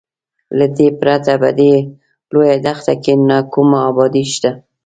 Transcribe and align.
له 0.57 0.65
دې 0.77 0.87
پرته 0.99 1.33
په 1.41 1.49
دې 1.59 1.73
لویه 2.31 2.57
دښته 2.65 2.93
کې 3.03 3.13
نه 3.29 3.37
کومه 3.53 3.79
ابادي 3.89 4.23
شته. 4.33 4.51